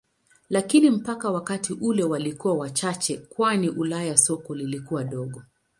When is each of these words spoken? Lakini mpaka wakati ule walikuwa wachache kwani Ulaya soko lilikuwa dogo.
Lakini 0.49 0.89
mpaka 0.91 1.29
wakati 1.31 1.73
ule 1.73 2.03
walikuwa 2.03 2.53
wachache 2.53 3.17
kwani 3.17 3.69
Ulaya 3.69 4.17
soko 4.17 4.55
lilikuwa 4.55 5.03
dogo. 5.03 5.43